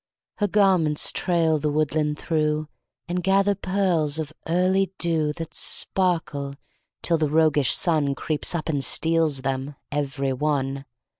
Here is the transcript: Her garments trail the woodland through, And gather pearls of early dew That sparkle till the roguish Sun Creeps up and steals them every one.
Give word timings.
Her 0.37 0.47
garments 0.47 1.11
trail 1.11 1.59
the 1.59 1.69
woodland 1.69 2.17
through, 2.17 2.67
And 3.07 3.21
gather 3.21 3.53
pearls 3.53 4.17
of 4.17 4.33
early 4.47 4.91
dew 4.97 5.31
That 5.33 5.53
sparkle 5.53 6.55
till 7.03 7.19
the 7.19 7.29
roguish 7.29 7.75
Sun 7.75 8.15
Creeps 8.15 8.55
up 8.55 8.67
and 8.67 8.83
steals 8.83 9.41
them 9.43 9.75
every 9.91 10.33
one. 10.33 10.85